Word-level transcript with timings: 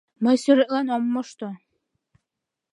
мый 0.23 0.35
сӱретлен 0.43 0.87
ом 0.95 1.03
мошто. 1.13 1.49